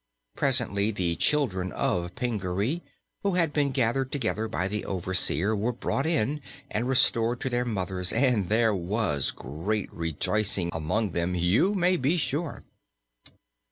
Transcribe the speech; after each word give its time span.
Presently 0.35 0.89
the 0.89 1.15
children 1.15 1.71
of 1.73 2.15
Pingaree, 2.15 2.81
who 3.21 3.35
had 3.35 3.53
been 3.53 3.69
gathered 3.69 4.11
together 4.11 4.47
by 4.47 4.67
the 4.67 4.83
overseer, 4.83 5.55
were 5.55 5.71
brought 5.71 6.07
in 6.07 6.41
and 6.71 6.87
restored 6.87 7.39
to 7.41 7.49
their 7.51 7.65
mothers, 7.65 8.11
and 8.11 8.49
there 8.49 8.73
was 8.73 9.29
great 9.29 9.93
rejoicing 9.93 10.71
among 10.73 11.11
them, 11.11 11.35
you 11.35 11.75
may 11.75 11.97
be 11.97 12.17
sure. 12.17 12.63